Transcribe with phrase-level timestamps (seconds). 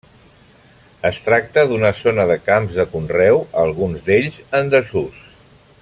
[1.09, 5.23] Es tracta d'una zona de camps de conreu, alguns d'ells en desús.